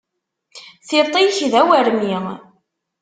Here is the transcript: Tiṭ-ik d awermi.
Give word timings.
Tiṭ-ik 0.87 1.37
d 1.51 1.53
awermi. 1.61 2.15